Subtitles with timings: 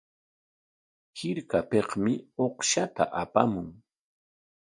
[1.17, 2.13] Hirkapikmi
[2.45, 3.67] uqshta apamun.